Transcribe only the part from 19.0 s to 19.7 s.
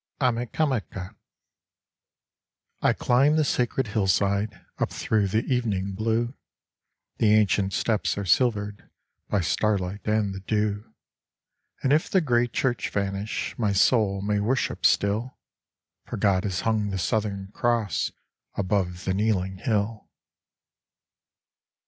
the kneeling